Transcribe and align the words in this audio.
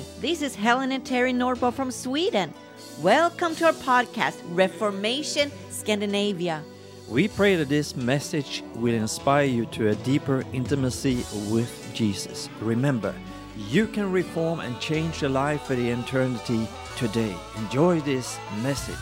Hi, 0.00 0.06
this 0.20 0.40
is 0.40 0.54
Helen 0.54 0.92
and 0.92 1.04
Terry 1.04 1.32
Norbo 1.32 1.70
from 1.70 1.90
Sweden. 1.90 2.54
Welcome 3.02 3.54
to 3.56 3.66
our 3.66 3.72
podcast, 3.72 4.40
Reformation 4.46 5.52
Scandinavia. 5.68 6.62
We 7.08 7.28
pray 7.28 7.56
that 7.56 7.68
this 7.68 7.94
message 7.96 8.64
will 8.76 8.94
inspire 8.94 9.44
you 9.44 9.66
to 9.66 9.88
a 9.88 9.94
deeper 9.96 10.42
intimacy 10.54 11.26
with 11.50 11.90
Jesus. 11.92 12.48
Remember, 12.62 13.14
you 13.68 13.86
can 13.86 14.10
reform 14.10 14.60
and 14.60 14.80
change 14.80 15.20
your 15.20 15.30
life 15.30 15.62
for 15.64 15.74
the 15.74 15.90
eternity 15.90 16.66
today. 16.96 17.36
Enjoy 17.58 18.00
this 18.00 18.38
message. 18.62 18.96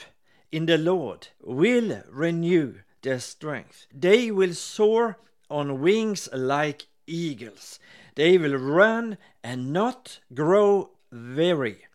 in 0.49 0.65
the 0.65 0.77
Lord 0.77 1.27
will 1.41 2.03
renew 2.09 2.75
their 3.01 3.19
strength. 3.19 3.87
They 3.93 4.31
will 4.31 4.53
soar 4.53 5.17
on 5.49 5.81
wings 5.81 6.29
like 6.31 6.85
eagles. 7.05 7.79
They 8.17 8.39
will 8.39 8.55
run 8.55 9.19
and 9.43 9.71
not 9.71 10.21
grow 10.33 10.89
weary. 11.11 11.85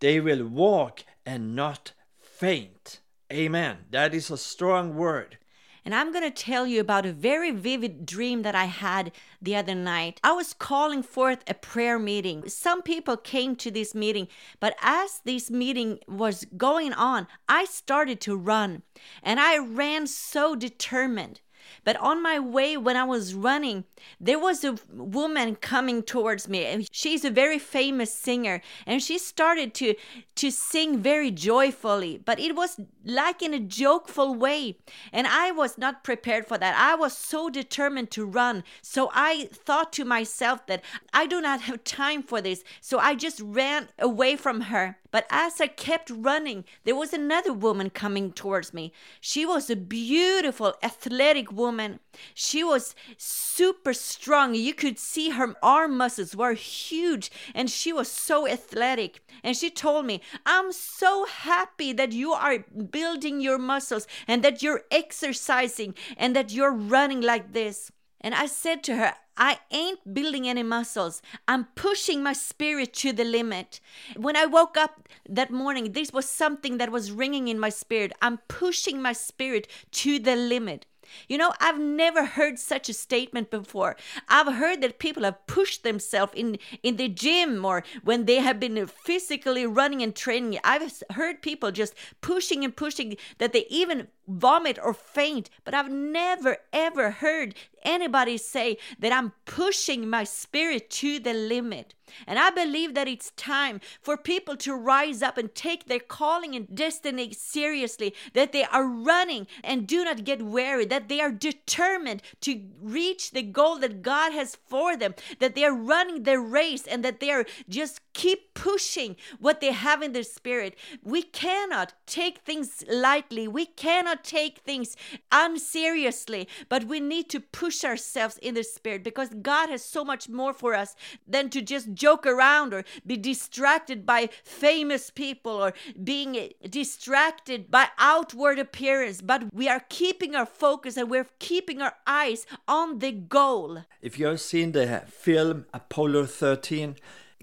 They 0.00 0.20
will 0.20 0.46
walk 0.46 1.04
and 1.24 1.56
not 1.56 1.92
faint. 2.20 3.00
Amen. 3.32 3.78
That 3.90 4.12
is 4.12 4.30
a 4.30 4.36
strong 4.36 4.94
word. 4.94 5.38
And 5.82 5.94
I'm 5.94 6.12
going 6.12 6.30
to 6.30 6.30
tell 6.30 6.66
you 6.66 6.82
about 6.82 7.06
a 7.06 7.12
very 7.14 7.50
vivid 7.50 8.04
dream 8.04 8.42
that 8.42 8.54
I 8.54 8.66
had 8.66 9.12
the 9.40 9.56
other 9.56 9.74
night. 9.74 10.20
I 10.22 10.32
was 10.32 10.52
calling 10.52 11.02
forth 11.02 11.42
a 11.48 11.54
prayer 11.54 11.98
meeting. 11.98 12.46
Some 12.46 12.82
people 12.82 13.16
came 13.16 13.56
to 13.56 13.70
this 13.70 13.94
meeting, 13.94 14.28
but 14.60 14.76
as 14.82 15.22
this 15.24 15.50
meeting 15.50 15.98
was 16.06 16.44
going 16.58 16.92
on, 16.92 17.26
I 17.48 17.64
started 17.64 18.20
to 18.20 18.36
run. 18.36 18.82
And 19.22 19.40
I 19.40 19.56
ran 19.56 20.06
so 20.06 20.54
determined. 20.54 21.40
But 21.84 21.96
on 21.96 22.22
my 22.22 22.38
way, 22.38 22.76
when 22.76 22.96
I 22.96 23.04
was 23.04 23.34
running, 23.34 23.84
there 24.20 24.38
was 24.38 24.64
a 24.64 24.78
woman 24.92 25.56
coming 25.56 26.02
towards 26.02 26.48
me. 26.48 26.64
And 26.64 26.88
she's 26.92 27.24
a 27.24 27.30
very 27.30 27.58
famous 27.58 28.12
singer. 28.12 28.60
And 28.86 29.02
she 29.02 29.18
started 29.18 29.74
to, 29.74 29.94
to 30.36 30.50
sing 30.50 30.98
very 30.98 31.30
joyfully, 31.30 32.20
but 32.24 32.38
it 32.38 32.54
was 32.54 32.80
like 33.04 33.42
in 33.42 33.54
a 33.54 33.60
jokeful 33.60 34.34
way. 34.34 34.76
And 35.12 35.26
I 35.26 35.50
was 35.50 35.78
not 35.78 36.04
prepared 36.04 36.46
for 36.46 36.58
that. 36.58 36.74
I 36.76 36.94
was 36.94 37.16
so 37.16 37.50
determined 37.50 38.10
to 38.12 38.24
run. 38.24 38.64
So 38.82 39.10
I 39.14 39.48
thought 39.52 39.92
to 39.94 40.04
myself 40.04 40.66
that 40.66 40.82
I 41.12 41.26
do 41.26 41.40
not 41.40 41.62
have 41.62 41.84
time 41.84 42.22
for 42.22 42.40
this. 42.40 42.62
So 42.80 42.98
I 42.98 43.14
just 43.14 43.40
ran 43.40 43.88
away 43.98 44.36
from 44.36 44.62
her. 44.62 44.96
But 45.10 45.26
as 45.30 45.60
I 45.60 45.66
kept 45.66 46.10
running, 46.10 46.64
there 46.84 46.94
was 46.94 47.12
another 47.12 47.52
woman 47.52 47.90
coming 47.90 48.32
towards 48.32 48.72
me. 48.72 48.92
She 49.20 49.44
was 49.44 49.68
a 49.68 49.76
beautiful, 49.76 50.74
athletic 50.82 51.49
woman. 51.52 52.00
She 52.34 52.62
was 52.64 52.94
super 53.16 53.92
strong. 53.92 54.54
You 54.54 54.74
could 54.74 54.98
see 54.98 55.30
her 55.30 55.54
arm 55.62 55.96
muscles 55.96 56.36
were 56.36 56.54
huge, 56.54 57.30
and 57.54 57.70
she 57.70 57.92
was 57.92 58.10
so 58.10 58.48
athletic. 58.48 59.20
And 59.42 59.56
she 59.56 59.70
told 59.70 60.06
me, 60.06 60.20
I'm 60.44 60.72
so 60.72 61.26
happy 61.26 61.92
that 61.92 62.12
you 62.12 62.32
are 62.32 62.58
building 62.58 63.40
your 63.40 63.58
muscles 63.58 64.06
and 64.26 64.42
that 64.42 64.62
you're 64.62 64.82
exercising 64.90 65.94
and 66.16 66.34
that 66.36 66.52
you're 66.52 66.72
running 66.72 67.20
like 67.20 67.52
this. 67.52 67.90
And 68.20 68.34
I 68.34 68.46
said 68.46 68.82
to 68.84 68.96
her, 68.96 69.14
I 69.36 69.58
ain't 69.70 70.12
building 70.12 70.46
any 70.46 70.62
muscles. 70.62 71.22
I'm 71.48 71.64
pushing 71.74 72.22
my 72.22 72.34
spirit 72.34 72.92
to 72.94 73.12
the 73.12 73.24
limit. 73.24 73.80
When 74.14 74.36
I 74.36 74.44
woke 74.44 74.76
up 74.76 75.08
that 75.26 75.50
morning, 75.50 75.92
this 75.92 76.12
was 76.12 76.28
something 76.28 76.76
that 76.76 76.92
was 76.92 77.10
ringing 77.10 77.48
in 77.48 77.58
my 77.58 77.70
spirit. 77.70 78.12
I'm 78.20 78.38
pushing 78.48 79.00
my 79.00 79.14
spirit 79.14 79.66
to 79.92 80.18
the 80.18 80.36
limit. 80.36 80.84
You 81.28 81.38
know, 81.38 81.52
I've 81.60 81.78
never 81.78 82.24
heard 82.24 82.58
such 82.58 82.88
a 82.88 82.94
statement 82.94 83.50
before. 83.50 83.96
I've 84.28 84.54
heard 84.54 84.80
that 84.82 84.98
people 84.98 85.24
have 85.24 85.46
pushed 85.46 85.82
themselves 85.82 86.32
in 86.34 86.58
in 86.82 86.96
the 86.96 87.08
gym 87.08 87.64
or 87.64 87.82
when 88.02 88.26
they 88.26 88.36
have 88.36 88.60
been 88.60 88.86
physically 88.86 89.66
running 89.66 90.02
and 90.02 90.14
training. 90.14 90.58
I've 90.64 91.02
heard 91.12 91.42
people 91.42 91.70
just 91.72 91.94
pushing 92.20 92.64
and 92.64 92.74
pushing 92.74 93.16
that 93.38 93.52
they 93.52 93.66
even 93.68 94.08
vomit 94.30 94.78
or 94.82 94.94
faint, 94.94 95.50
but 95.64 95.74
I've 95.74 95.90
never 95.90 96.58
ever 96.72 97.10
heard 97.10 97.54
anybody 97.82 98.36
say 98.36 98.78
that 98.98 99.12
I'm 99.12 99.32
pushing 99.44 100.08
my 100.08 100.24
spirit 100.24 100.90
to 100.90 101.18
the 101.18 101.32
limit. 101.32 101.94
And 102.26 102.38
I 102.38 102.50
believe 102.50 102.94
that 102.94 103.08
it's 103.08 103.30
time 103.32 103.80
for 104.00 104.16
people 104.16 104.56
to 104.58 104.74
rise 104.74 105.22
up 105.22 105.38
and 105.38 105.54
take 105.54 105.86
their 105.86 106.00
calling 106.00 106.54
and 106.56 106.74
destiny 106.74 107.32
seriously, 107.32 108.14
that 108.34 108.52
they 108.52 108.64
are 108.64 108.84
running 108.84 109.46
and 109.62 109.86
do 109.86 110.04
not 110.04 110.24
get 110.24 110.42
weary, 110.42 110.84
that 110.86 111.08
they 111.08 111.20
are 111.20 111.30
determined 111.30 112.22
to 112.40 112.62
reach 112.80 113.30
the 113.30 113.42
goal 113.42 113.78
that 113.78 114.02
God 114.02 114.32
has 114.32 114.56
for 114.66 114.96
them, 114.96 115.14
that 115.38 115.54
they 115.54 115.64
are 115.64 115.74
running 115.74 116.24
their 116.24 116.40
race 116.40 116.86
and 116.86 117.04
that 117.04 117.20
they 117.20 117.30
are 117.30 117.46
just 117.68 118.00
keep 118.12 118.54
pushing 118.54 119.16
what 119.38 119.60
they 119.60 119.72
have 119.72 120.02
in 120.02 120.12
their 120.12 120.22
spirit. 120.22 120.76
We 121.02 121.22
cannot 121.22 121.94
take 122.06 122.38
things 122.38 122.84
lightly, 122.88 123.46
we 123.46 123.66
cannot 123.66 124.19
take 124.22 124.58
things 124.58 124.96
unseriously, 125.32 126.48
but 126.68 126.84
we 126.84 127.00
need 127.00 127.28
to 127.30 127.40
push 127.40 127.84
ourselves 127.84 128.38
in 128.38 128.54
the 128.54 128.64
spirit 128.64 129.04
because 129.04 129.30
God 129.42 129.68
has 129.70 129.84
so 129.84 130.04
much 130.04 130.28
more 130.28 130.52
for 130.52 130.74
us 130.74 130.94
than 131.26 131.50
to 131.50 131.62
just 131.62 131.92
joke 131.94 132.26
around 132.26 132.74
or 132.74 132.84
be 133.06 133.16
distracted 133.16 134.04
by 134.06 134.28
famous 134.44 135.10
people 135.10 135.52
or 135.52 135.72
being 136.02 136.50
distracted 136.68 137.70
by 137.70 137.88
outward 137.98 138.58
appearance, 138.58 139.20
but 139.20 139.52
we 139.52 139.68
are 139.68 139.84
keeping 139.88 140.34
our 140.34 140.46
focus 140.46 140.96
and 140.96 141.10
we're 141.10 141.26
keeping 141.38 141.80
our 141.80 141.94
eyes 142.06 142.46
on 142.66 142.98
the 142.98 143.12
goal. 143.12 143.84
If 144.00 144.18
you 144.18 144.26
have 144.26 144.40
seen 144.40 144.72
the 144.72 145.02
film 145.08 145.66
Apollo 145.72 146.26
13, 146.26 146.96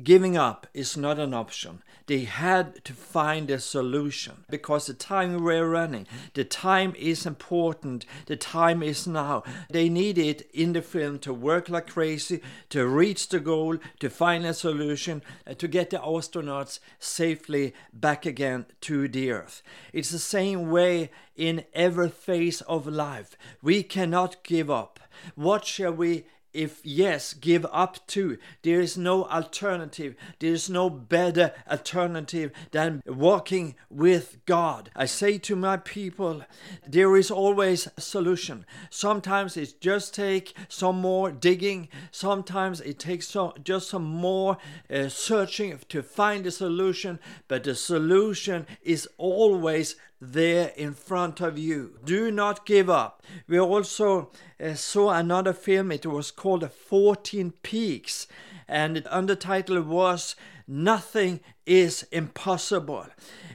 Giving 0.03 0.37
up 0.37 0.67
is 0.75 0.95
not 0.95 1.17
an 1.17 1.33
option. 1.33 1.81
They 2.07 2.21
had 2.23 2.85
to 2.85 2.93
find 2.93 3.51
a 3.51 3.59
solution 3.59 4.45
because 4.49 4.87
the 4.87 4.93
time 4.93 5.43
we're 5.43 5.67
running, 5.67 6.07
the 6.33 6.45
time 6.45 6.93
is 6.97 7.25
important. 7.25 8.05
The 8.27 8.37
time 8.37 8.81
is 8.81 9.05
now. 9.05 9.43
They 9.69 9.89
needed 9.89 10.45
in 10.53 10.71
the 10.71 10.81
film 10.81 11.19
to 11.19 11.33
work 11.33 11.67
like 11.67 11.87
crazy, 11.87 12.41
to 12.69 12.87
reach 12.87 13.27
the 13.27 13.41
goal, 13.41 13.77
to 13.99 14.09
find 14.09 14.45
a 14.45 14.53
solution, 14.53 15.21
uh, 15.45 15.53
to 15.55 15.67
get 15.67 15.89
the 15.89 15.97
astronauts 15.97 16.79
safely 16.97 17.73
back 17.91 18.25
again 18.25 18.67
to 18.81 19.09
the 19.09 19.31
earth. 19.31 19.61
It's 19.91 20.09
the 20.09 20.19
same 20.19 20.71
way 20.71 21.11
in 21.35 21.65
every 21.73 22.09
phase 22.09 22.61
of 22.61 22.87
life. 22.87 23.37
We 23.61 23.83
cannot 23.83 24.43
give 24.43 24.71
up. 24.71 25.01
What 25.35 25.65
shall 25.65 25.91
we 25.91 26.25
if 26.57 26.81
yes, 26.83 27.33
give 27.35 27.67
up 27.71 28.05
too. 28.07 28.39
There 28.63 28.81
is 28.81 28.97
no 28.97 29.25
alternative. 29.25 30.15
There 30.39 30.53
is 30.53 30.71
no 30.71 30.89
better 30.89 31.53
alternative 31.69 32.51
than 32.71 33.03
walking 33.05 33.75
with 33.91 34.39
God. 34.47 34.89
I 34.95 35.05
say 35.05 35.37
to 35.37 35.55
my 35.55 35.77
people, 35.77 36.41
there 36.85 37.15
is 37.15 37.29
always 37.29 37.87
a 37.95 38.01
solution. 38.01 38.65
Sometimes 38.89 39.55
it 39.55 39.79
just 39.79 40.15
take 40.15 40.55
some 40.67 40.99
more 40.99 41.31
digging. 41.31 41.89
Sometimes 42.09 42.81
it 42.81 42.97
takes 42.97 43.35
just 43.63 43.89
some 43.89 44.05
more 44.05 44.57
uh, 44.89 45.09
searching 45.09 45.79
to 45.89 46.01
find 46.01 46.47
a 46.47 46.51
solution. 46.51 47.19
But 47.47 47.65
the 47.65 47.75
solution 47.75 48.65
is 48.81 49.07
always 49.19 49.95
there 50.19 50.69
in 50.75 50.93
front 50.93 51.41
of 51.41 51.57
you. 51.57 51.99
Do 52.03 52.31
not 52.31 52.65
give 52.65 52.89
up. 52.89 53.21
We 53.47 53.59
also 53.59 54.31
uh, 54.59 54.73
saw 54.73 55.11
another 55.11 55.53
film, 55.53 55.91
it 55.91 56.05
was 56.05 56.31
called 56.31 56.46
14 56.69 57.51
Peaks, 57.61 58.27
and 58.67 58.95
the 58.95 59.01
undertitle 59.01 59.85
was 59.85 60.35
nothing 60.67 61.39
is 61.67 62.07
impossible. 62.11 63.05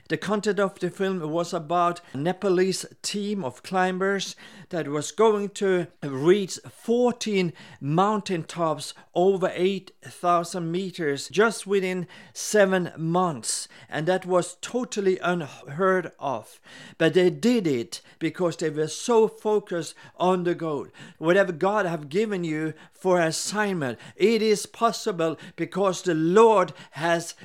The 0.08 0.18
content 0.18 0.60
of 0.60 0.78
the 0.78 0.90
film 0.90 1.20
was 1.30 1.54
about 1.54 2.02
a 2.12 2.18
Nepalese 2.18 2.84
team 3.00 3.42
of 3.44 3.62
climbers 3.62 4.36
that 4.68 4.88
was 4.88 5.10
going 5.12 5.48
to 5.50 5.86
reach 6.02 6.58
14 6.70 7.52
mountaintops 7.80 8.92
over 9.14 9.50
8,000 9.54 10.70
meters 10.70 11.28
just 11.30 11.66
within 11.66 12.06
seven 12.34 12.92
months. 12.98 13.68
And 13.88 14.06
that 14.06 14.26
was 14.26 14.58
totally 14.60 15.18
unheard 15.20 16.12
of. 16.18 16.60
But 16.98 17.14
they 17.14 17.30
did 17.30 17.66
it 17.66 18.02
because 18.18 18.56
they 18.56 18.70
were 18.70 18.88
so 18.88 19.28
focused 19.28 19.94
on 20.16 20.44
the 20.44 20.54
goal. 20.54 20.88
Whatever 21.16 21.52
God 21.52 21.86
have 21.86 22.10
given 22.10 22.44
you 22.44 22.74
for 22.92 23.18
assignment, 23.18 23.98
it 24.16 24.42
is 24.42 24.66
possible 24.66 25.38
because 25.56 26.02
the 26.02 26.14
Lord 26.14 26.74
has 26.92 27.01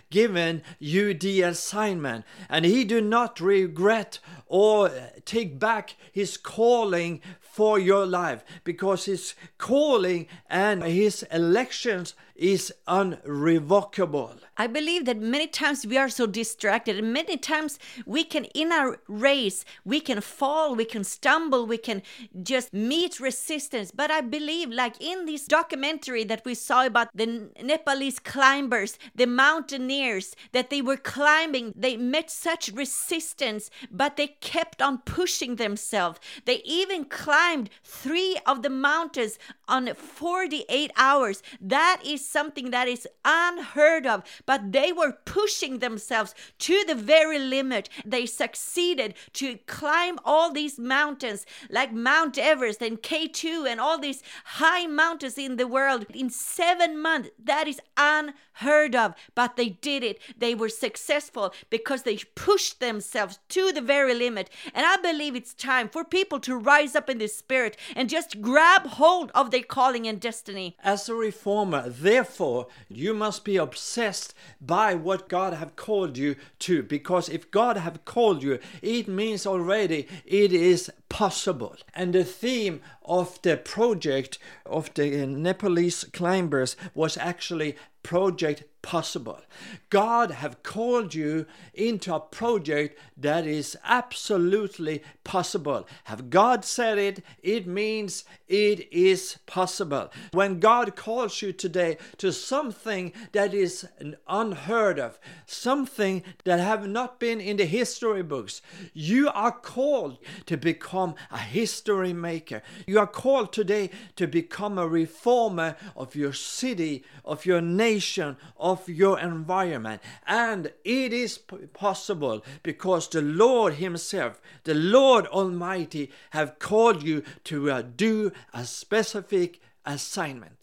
given 0.09 0.61
you 0.79 1.13
the 1.13 1.41
assignment 1.41 2.23
and 2.49 2.63
he 2.65 2.83
do 2.83 3.01
not 3.01 3.39
regret 3.39 4.19
or 4.47 4.91
take 5.25 5.59
back 5.59 5.95
his 6.11 6.37
calling 6.37 7.21
for 7.41 7.79
your 7.79 8.05
life 8.05 8.43
because 8.63 9.05
his 9.05 9.35
calling 9.57 10.27
and 10.49 10.83
his 10.83 11.23
elections 11.31 12.13
is 12.37 12.71
unrevocable. 12.87 14.37
I 14.57 14.67
believe 14.67 15.05
that 15.05 15.17
many 15.19 15.47
times 15.47 15.85
we 15.85 15.97
are 15.97 16.09
so 16.09 16.27
distracted, 16.27 16.97
and 16.97 17.11
many 17.11 17.37
times 17.37 17.79
we 18.05 18.23
can, 18.23 18.45
in 18.45 18.71
our 18.71 18.99
race, 19.07 19.65
we 19.83 19.99
can 19.99 20.21
fall, 20.21 20.75
we 20.75 20.85
can 20.85 21.03
stumble, 21.03 21.65
we 21.65 21.77
can 21.77 22.01
just 22.41 22.73
meet 22.73 23.19
resistance. 23.19 23.91
But 23.91 24.11
I 24.11 24.21
believe, 24.21 24.69
like 24.69 25.01
in 25.01 25.25
this 25.25 25.45
documentary 25.45 26.23
that 26.25 26.45
we 26.45 26.53
saw 26.53 26.85
about 26.85 27.09
the 27.13 27.49
Nepalese 27.61 28.19
climbers, 28.19 28.97
the 29.15 29.27
mountaineers, 29.27 30.35
that 30.51 30.69
they 30.69 30.81
were 30.81 30.97
climbing, 30.97 31.73
they 31.75 31.97
met 31.97 32.29
such 32.29 32.69
resistance, 32.69 33.69
but 33.91 34.15
they 34.15 34.27
kept 34.41 34.81
on 34.81 34.99
pushing 34.99 35.55
themselves. 35.55 36.19
They 36.45 36.61
even 36.63 37.05
climbed 37.05 37.69
three 37.83 38.37
of 38.45 38.61
the 38.63 38.69
mountains 38.69 39.37
on 39.67 39.93
48 39.93 40.91
hours. 40.97 41.43
That 41.59 42.01
is 42.05 42.27
something 42.27 42.71
that 42.71 42.87
is 42.87 43.07
unheard 43.25 44.05
of 44.05 44.23
but 44.45 44.71
they 44.71 44.91
were 44.91 45.17
pushing 45.25 45.79
themselves 45.79 46.33
to 46.59 46.83
the 46.85 46.95
very 46.95 47.39
limit. 47.39 47.89
They 48.05 48.25
succeeded 48.25 49.15
to 49.33 49.57
climb 49.67 50.19
all 50.25 50.51
these 50.51 50.79
mountains 50.79 51.45
like 51.69 51.93
Mount 51.93 52.37
Everest 52.37 52.81
and 52.81 53.01
K2 53.01 53.67
and 53.67 53.79
all 53.79 53.99
these 53.99 54.23
high 54.45 54.87
mountains 54.87 55.37
in 55.37 55.57
the 55.57 55.67
world 55.67 56.05
in 56.13 56.29
seven 56.29 56.99
months. 56.99 57.29
That 57.43 57.67
is 57.67 57.81
unheard 57.97 58.95
of, 58.95 59.15
but 59.35 59.55
they 59.55 59.69
did 59.69 60.03
it. 60.03 60.19
They 60.37 60.55
were 60.55 60.69
successful 60.69 61.53
because 61.69 62.03
they 62.03 62.17
pushed 62.35 62.79
themselves 62.79 63.39
to 63.49 63.71
the 63.71 63.81
very 63.81 64.13
limit. 64.13 64.26
And 64.35 64.85
I 64.85 64.97
believe 64.97 65.35
it's 65.35 65.53
time 65.53 65.87
for 65.87 66.03
people 66.03 66.39
to 66.41 66.57
rise 66.57 66.95
up 66.95 67.09
in 67.09 67.19
the 67.19 67.27
spirit 67.27 67.77
and 67.95 68.09
just 68.09 68.41
grab 68.41 68.87
hold 68.87 69.31
of 69.35 69.51
their 69.51 69.61
calling 69.61 70.07
and 70.07 70.19
destiny. 70.19 70.75
As 70.83 71.07
a 71.07 71.13
reformer, 71.13 71.87
therefore, 71.87 72.67
you 72.89 73.13
must 73.13 73.45
be 73.45 73.57
obsessed 73.57 74.33
by 74.59 74.95
what 74.95 75.29
God 75.29 75.53
have 75.53 75.75
called 75.75 76.17
you 76.17 76.35
to. 76.59 76.83
Because 76.83 77.29
if 77.29 77.51
God 77.51 77.77
have 77.77 78.03
called 78.05 78.41
you, 78.43 78.59
it 78.81 79.07
means 79.07 79.45
already 79.45 80.07
it 80.25 80.51
is 80.51 80.91
possible. 81.09 81.75
And 81.93 82.13
the 82.13 82.23
theme 82.23 82.81
of 83.05 83.41
the 83.41 83.57
project 83.57 84.39
of 84.65 84.93
the 84.95 85.25
Nepalese 85.25 86.03
climbers 86.11 86.75
was 86.93 87.17
actually 87.17 87.75
project 88.07 88.63
possible. 88.81 89.41
God 89.89 90.31
have 90.31 90.63
called 90.63 91.13
you 91.13 91.45
into 91.73 92.15
a 92.15 92.21
project 92.21 92.97
that 93.17 93.45
is 93.45 93.77
absolutely 93.83 95.03
possible. 95.25 95.85
Have 96.05 96.29
God 96.29 96.63
said 96.63 96.97
it, 96.97 97.21
it 97.43 97.67
means 97.67 98.23
it 98.47 98.87
is 98.93 99.39
possible. 99.45 100.09
When 100.31 100.61
God 100.61 100.95
calls 100.95 101.41
you 101.41 101.51
today 101.51 101.97
to 102.19 102.31
something 102.31 103.11
that 103.33 103.53
is 103.53 103.85
unheard 104.25 104.99
of, 104.99 105.19
something 105.45 106.23
that 106.45 106.61
have 106.61 106.87
not 106.87 107.19
been 107.19 107.41
in 107.41 107.57
the 107.57 107.65
history 107.65 108.23
books, 108.23 108.61
you 108.93 109.27
are 109.27 109.51
called 109.51 110.17
to 110.45 110.55
become 110.55 111.15
a 111.29 111.39
history 111.39 112.13
maker. 112.13 112.61
You 112.85 112.99
are 112.99 113.07
called 113.07 113.51
today 113.51 113.89
to 114.15 114.27
become 114.27 114.77
a 114.77 114.87
reformer 114.87 115.75
of 115.97 116.15
your 116.15 116.31
city, 116.31 117.03
of 117.25 117.45
your 117.45 117.59
nation, 117.59 117.96
of 117.99 118.37
of 118.57 118.89
your 118.89 119.19
environment. 119.19 120.01
And 120.25 120.71
it 120.83 121.13
is 121.13 121.39
possible 121.73 122.43
because 122.63 123.07
the 123.07 123.21
Lord 123.21 123.75
Himself, 123.75 124.41
the 124.63 124.73
Lord 124.73 125.27
Almighty, 125.27 126.11
have 126.31 126.59
called 126.59 127.03
you 127.03 127.23
to 127.45 127.71
uh, 127.71 127.83
do 127.95 128.31
a 128.53 128.65
specific 128.65 129.61
assignment. 129.85 130.56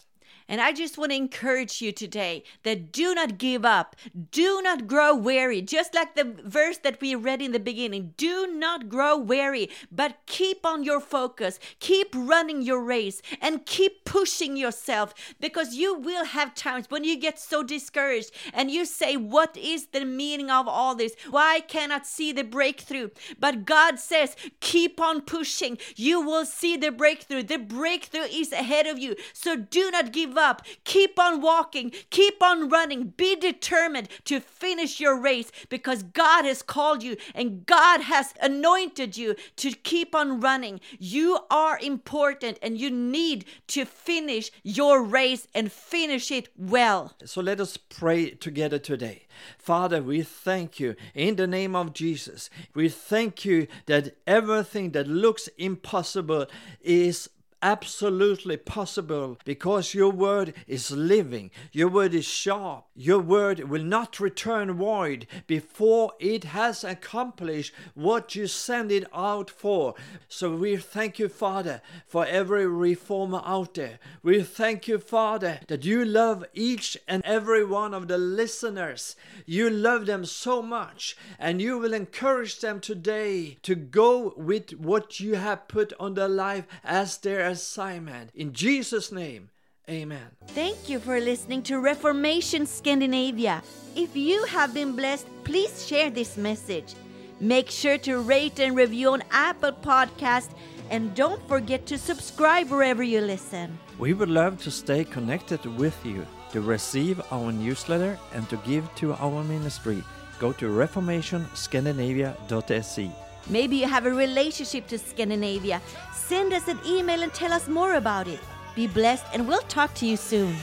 And 0.49 0.61
I 0.61 0.73
just 0.73 0.99
want 0.99 1.11
to 1.11 1.17
encourage 1.17 1.81
you 1.81 1.91
today 1.91 2.44
that 2.64 2.93
do 2.93 3.14
not 3.14 3.38
give 3.38 3.64
up. 3.64 3.96
Do 4.31 4.61
not 4.62 4.87
grow 4.87 5.14
weary. 5.14 5.62
Just 5.62 5.94
like 5.94 6.14
the 6.14 6.37
verse 6.44 6.76
that 6.79 7.00
we 7.00 7.14
read 7.14 7.41
in 7.41 7.52
the 7.52 7.58
beginning. 7.58 8.12
Do 8.19 8.46
not 8.46 8.88
grow 8.91 9.17
weary, 9.17 9.70
but 9.91 10.19
keep 10.26 10.67
on 10.67 10.85
your 10.85 11.00
focus. 11.00 11.58
Keep 11.81 12.14
running 12.14 12.61
your 12.61 12.82
race 12.82 13.23
and 13.41 13.64
keep 13.64 14.05
pushing 14.05 14.56
yourself 14.56 15.14
because 15.41 15.75
you 15.75 15.94
will 15.99 16.26
have 16.26 16.55
times 16.55 16.87
when 16.91 17.05
you 17.05 17.17
get 17.19 17.38
so 17.38 17.62
discouraged 17.62 18.31
and 18.52 18.70
you 18.70 18.85
say, 18.85 19.17
What 19.17 19.56
is 19.56 19.87
the 19.87 20.05
meaning 20.05 20.50
of 20.50 20.69
all 20.69 20.94
this? 20.94 21.14
Why 21.31 21.61
cannot 21.61 22.06
see 22.06 22.32
the 22.32 22.44
breakthrough? 22.44 23.11
But 23.38 23.64
God 23.64 23.99
says, 23.99 24.37
Keep 24.61 25.00
on 25.00 25.23
pushing. 25.23 25.79
You 25.96 26.20
will 26.20 26.44
see 26.44 26.76
the 26.76 26.93
breakthrough. 26.93 27.44
The 27.44 27.58
breakthrough 27.58 28.29
is 28.31 28.52
ahead 28.52 28.87
of 28.87 28.99
you. 28.99 29.17
So 29.32 29.56
do 29.56 29.91
not 29.91 30.12
give 30.12 30.34
give 30.35 30.43
up. 30.43 30.63
Keep 30.85 31.19
on 31.19 31.41
walking. 31.41 31.93
Keep 32.11 32.43
on 32.43 32.69
running. 32.69 33.15
Be 33.17 33.37
determined 33.37 34.09
to 34.25 34.41
finish 34.41 35.01
your 35.01 35.19
race 35.21 35.51
because 35.69 36.03
God 36.03 36.45
has 36.45 36.63
called 36.63 37.03
you 37.03 37.17
and 37.35 37.65
God 37.67 38.03
has 38.03 38.35
anointed 38.43 39.17
you 39.17 39.37
to 39.57 39.71
keep 39.71 40.15
on 40.15 40.41
running. 40.41 40.81
You 40.99 41.39
are 41.51 41.79
important 41.79 42.59
and 42.63 42.79
you 42.79 42.91
need 42.91 43.45
to 43.69 43.85
finish 43.85 44.51
your 44.63 45.03
race 45.03 45.47
and 45.55 45.71
finish 45.71 46.31
it 46.31 46.49
well. 46.57 47.13
So 47.25 47.41
let 47.41 47.61
us 47.61 47.77
pray 47.77 48.31
together 48.31 48.79
today. 48.79 49.27
Father, 49.59 50.03
we 50.03 50.23
thank 50.23 50.81
you 50.81 50.95
in 51.15 51.37
the 51.37 51.47
name 51.47 51.77
of 51.77 51.93
Jesus. 51.93 52.51
We 52.75 52.89
thank 52.89 53.45
you 53.45 53.67
that 53.87 54.17
everything 54.27 54.93
that 54.93 55.07
looks 55.07 55.49
impossible 55.59 56.47
is 56.81 57.29
absolutely 57.65 58.59
possible 58.59 59.39
because 59.47 59.95
your 59.95 60.11
word 60.11 60.53
is 60.69 60.91
living, 60.91 61.51
your 61.73 61.89
word 61.89 62.13
is 62.15 62.27
sharp, 62.27 62.85
your 62.95 63.19
word 63.19 63.59
will 63.71 63.83
not 63.83 64.21
return 64.21 64.71
void 64.75 65.27
before 65.47 66.13
it 66.21 66.44
has 66.44 66.85
accomplished 66.85 67.73
what 67.94 68.35
you 68.35 68.47
send 68.47 68.93
it 68.93 69.06
out 69.15 69.49
for. 69.49 69.94
So 70.29 70.55
we 70.55 70.77
thank 70.77 71.19
you, 71.19 71.31
Father, 71.31 71.81
for 72.06 72.27
every 72.27 72.67
reformer 72.67 73.41
out 73.47 73.75
there. 73.75 73.99
We 74.23 74.43
thank 74.43 74.87
you, 74.87 74.99
Father, 74.99 75.61
that 75.69 75.87
you 75.87 76.05
love 76.05 76.44
each 76.53 76.99
and 77.09 77.25
every 77.25 77.65
one 77.65 77.94
of 77.94 78.09
the 78.09 78.19
listeners. 78.19 79.17
You 79.47 79.71
love 79.71 80.05
them 80.05 80.27
so 80.27 80.61
much, 80.61 81.17
and 81.39 81.63
you 81.63 81.79
will 81.79 81.94
encourage 81.94 82.61
them 82.61 82.81
today 82.81 83.56
to 83.63 83.75
go 83.75 84.35
with 84.37 84.73
what 84.73 85.19
you 85.19 85.37
have 85.37 85.67
put 85.67 85.94
on 85.99 86.13
their 86.13 86.29
life 86.29 86.67
as 86.85 87.17
their 87.17 87.54
assignment. 87.55 88.31
In 88.34 88.53
Jesus' 88.53 89.11
name, 89.11 89.51
Amen. 89.89 90.29
Thank 90.49 90.89
you 90.89 90.99
for 90.99 91.20
listening 91.20 91.63
to 91.65 91.79
Reformation 91.79 92.65
Scandinavia. 92.65 93.63
If 93.94 94.17
you 94.17 94.43
have 94.46 94.73
been 94.73 94.96
blessed, 94.96 95.27
please 95.44 95.87
share 95.87 96.08
this 96.08 96.39
message. 96.39 96.94
Make 97.39 97.70
sure 97.70 97.99
to 97.99 98.20
rate 98.20 98.58
and 98.61 98.75
review 98.75 99.11
on 99.11 99.23
Apple 99.31 99.73
Podcast 99.73 100.49
and 100.91 101.15
don't 101.15 101.46
forget 101.49 101.84
to 101.87 101.96
subscribe 101.99 102.70
wherever 102.70 103.03
you 103.03 103.20
listen. 103.20 103.79
We 103.99 104.15
would 104.15 104.31
love 104.31 104.63
to 104.63 104.70
stay 104.70 105.05
connected 105.05 105.63
with 105.77 105.99
you. 106.05 106.27
To 106.53 106.63
receive 106.63 107.20
our 107.32 107.53
newsletter 107.53 108.19
and 108.32 108.49
to 108.49 108.56
give 108.58 108.89
to 108.96 109.15
our 109.15 109.43
ministry, 109.44 110.05
go 110.39 110.53
to 110.53 110.69
reformationscandinavia.se. 110.69 113.24
Maybe 113.48 113.77
you 113.77 113.86
have 113.86 114.06
a 114.06 114.10
relationship 114.10 114.86
to 114.89 114.98
Scandinavia. 114.98 115.82
Send 116.15 116.53
us 116.53 116.67
an 116.69 116.79
email 116.86 117.22
and 117.22 117.32
tell 117.32 117.53
us 117.53 117.69
more 117.69 117.94
about 117.94 118.27
it. 118.27 118.41
Be 118.74 118.86
blessed, 118.86 119.24
and 119.32 119.46
we'll 119.46 119.60
talk 119.63 119.94
to 119.94 120.06
you 120.06 120.17
soon. 120.17 120.56